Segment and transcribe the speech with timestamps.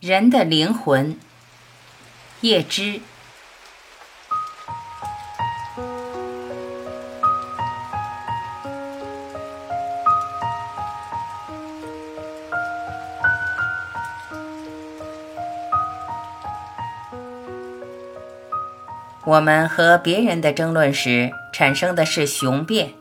[0.00, 1.14] 人的灵魂，
[2.40, 3.02] 叶芝。
[19.26, 22.94] 我们和别人的争论时，产生的是雄辩；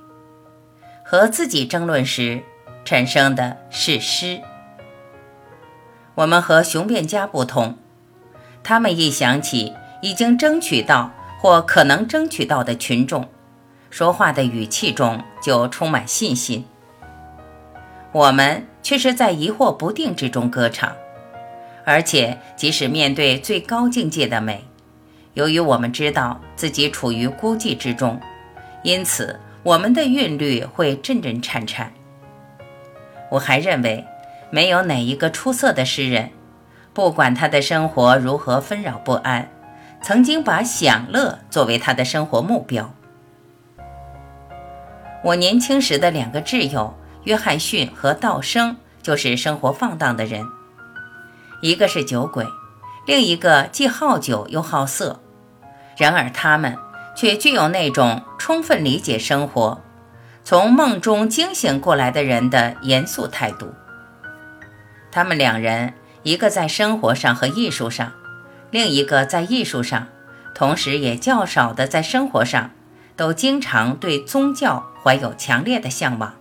[1.05, 2.43] 和自己争论时，
[2.83, 4.41] 产生的是诗。
[6.19, 7.77] 我们和雄辩家不同，
[8.61, 13.25] 他们一想起已经争取到或可能争取到的群众，
[13.89, 16.65] 说话的语气中就充满信心。
[18.11, 20.93] 我们却是在疑惑不定之中歌唱，
[21.85, 24.65] 而且即使面对最高境界的美，
[25.35, 28.19] 由于我们知道自己处于孤寂之中，
[28.83, 31.93] 因此我们的韵律会阵阵颤颤。
[33.31, 34.05] 我还认为。
[34.51, 36.31] 没有哪一个出色的诗人，
[36.93, 39.51] 不管他的生活如何纷扰不安，
[40.01, 42.93] 曾经把享乐作为他的生活目标。
[45.23, 50.45] 我年轻时的两个挚友约翰逊和道生就是生活放荡的人，
[51.61, 52.45] 一个是酒鬼，
[53.05, 55.19] 另一个既好酒又好色。
[55.97, 56.77] 然而他们
[57.15, 59.81] 却具有那种充分理解生活、
[60.45, 63.73] 从梦中惊醒过来的人的严肃态度。
[65.11, 65.93] 他们两人，
[66.23, 68.11] 一个在生活上和艺术上，
[68.71, 70.07] 另一个在艺术上，
[70.53, 72.71] 同时也较少的在生活上，
[73.15, 76.33] 都经常对宗教怀有强烈的向往。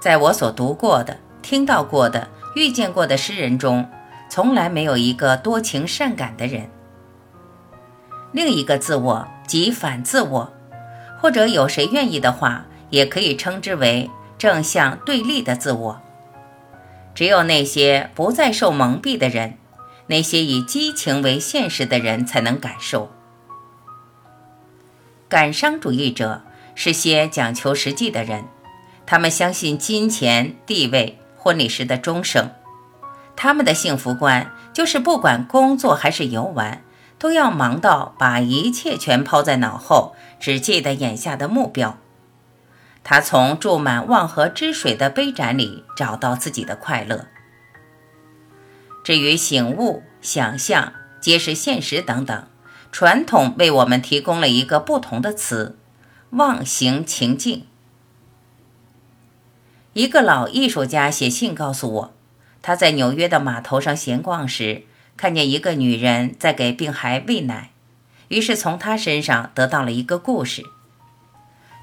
[0.00, 3.88] 在我所读过的、听到过的、遇见过的诗人中，
[4.28, 6.68] 从来没有一个多情善感的人。
[8.32, 10.52] 另一个自我即反自我，
[11.20, 16.00] 或者有谁愿意的话，也可以称之为正向对立的自我。
[17.14, 19.56] 只有那些不再受蒙蔽的人，
[20.08, 23.10] 那些以激情为现实的人，才能感受。
[25.28, 26.42] 感伤主义者
[26.74, 28.44] 是些讲求实际的人，
[29.06, 32.50] 他们相信金钱、地位、婚礼时的钟声。
[33.36, 36.82] 他们的幸福观就是，不管工作还是游玩，
[37.18, 41.98] 都要忙到把一切全抛在脑后，只记得眼下的目标。
[43.04, 47.26] 他从注满忘河之水的杯盏里找到自己的快乐。
[49.04, 52.46] 至于醒悟、想象、揭示现实等等，
[52.90, 55.76] 传统为我们提供了一个不同的词——
[56.30, 57.66] 忘形情境。
[59.92, 62.14] 一个老艺术家写信告诉我，
[62.62, 64.84] 他在纽约的码头上闲逛时，
[65.18, 67.72] 看见一个女人在给病孩喂奶，
[68.28, 70.64] 于是从她身上得到了一个故事。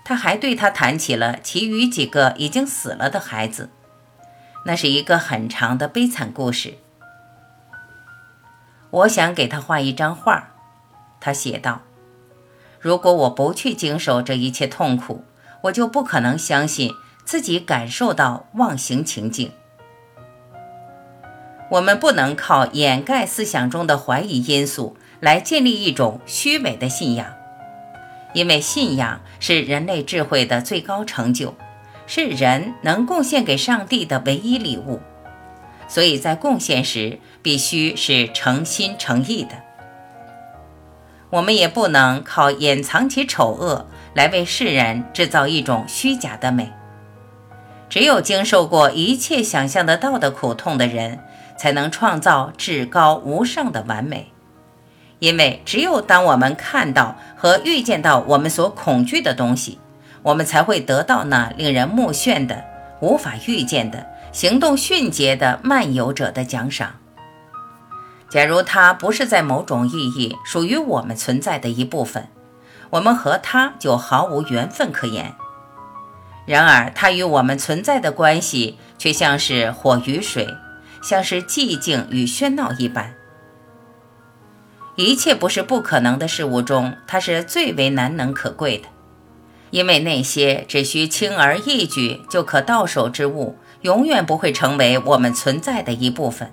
[0.04, 3.70] 他还对他谈起了其余几个已经死了的孩子，
[4.66, 6.76] 那是一个很长的悲惨故事。
[8.90, 10.52] 我想给他画一张画，
[11.20, 11.82] 他写道
[12.82, 15.24] ：“如果我不去经受这一切痛苦，
[15.62, 16.92] 我就不可能相信
[17.24, 19.52] 自己感受到忘形情境。
[21.70, 27.34] 我们不能靠掩盖思想中的怀疑因素来建立一种虚伪的信仰。”
[28.34, 31.56] 因为信仰是人类智慧的最高成就，
[32.08, 35.00] 是人能贡献给上帝的唯一礼物，
[35.88, 39.52] 所以在贡献时必须是诚心诚意的。
[41.30, 46.72] 我们也不能靠掩藏其丑恶来为世人制造一种虚假的美。
[47.90, 51.20] 只有经受过一切想象得到的苦痛的人，
[51.58, 54.31] 才能创造至高无上的完美。
[55.22, 59.78] 因为只有当我们看到和预见到我们所恐惧的东西，
[60.24, 62.64] 我们才会得到那令人目眩的、
[63.02, 66.96] 无法预见的、行动迅捷的漫游者的奖赏。
[68.30, 72.28] 假如它不是在某种意义属于我们存在的一部分，
[72.90, 75.36] 我们和它就毫无缘分可言。
[76.48, 80.48] 然而，它与我们存在的关系却像是火与水，
[81.04, 83.14] 像是寂静与喧闹一般。
[84.96, 88.88] 一切不是不可能的事物中，它是最为难能可贵的，
[89.70, 96.52] 因为那些只需轻而易举就可到手之物，永远不会成为我们存在的一部分。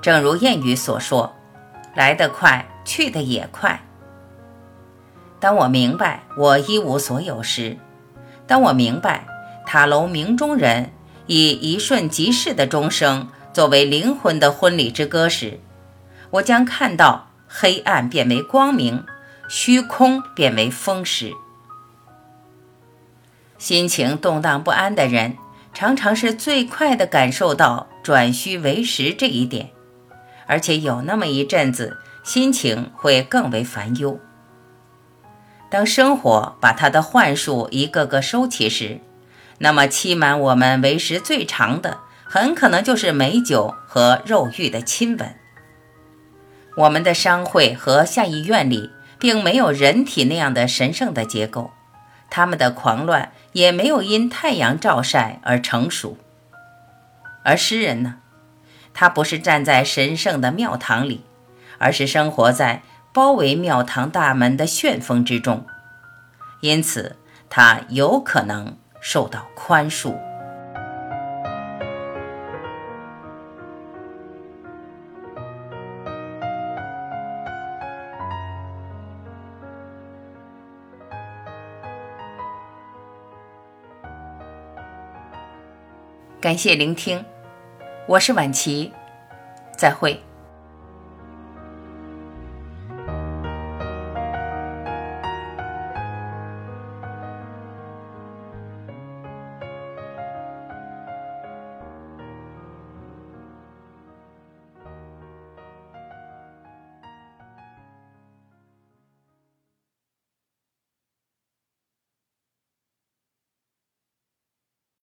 [0.00, 1.34] 正如谚语所说
[1.94, 3.84] ：“来得快，去得也快。”
[5.38, 7.76] 当我明白我一无所有时，
[8.46, 9.26] 当我明白
[9.66, 10.90] 塔楼鸣钟人
[11.26, 15.60] 以一瞬即逝的钟声作为灵魂的婚礼之歌时，
[16.30, 19.04] 我将看到黑暗变为光明，
[19.48, 21.32] 虚空变为风蚀。
[23.56, 25.36] 心情动荡不安的人，
[25.72, 29.70] 常常是最快的感受到转虚为实这一点，
[30.46, 34.20] 而且有那么一阵子，心情会更为烦忧。
[35.70, 39.00] 当生活把它的幻术一个个收起时，
[39.58, 45.34] 那么欺瞒我们为时最长的，很可能就是美酒和肉欲的亲吻。
[46.78, 51.72] 我们的商会和下议院里，并没有人体那样的神圣的结构。
[52.30, 56.16] 他们的狂乱也没有因太阳照晒而成熟，
[57.42, 58.18] 而诗人呢？
[58.94, 61.24] 他不是站在神圣的庙堂里，
[61.78, 62.82] 而是生活在
[63.12, 65.66] 包围庙堂大门的旋风之中，
[66.60, 67.16] 因此
[67.50, 70.27] 他有可能受到宽恕。
[86.40, 87.24] 感谢聆听，
[88.06, 88.92] 我是晚琪，
[89.76, 90.27] 再会。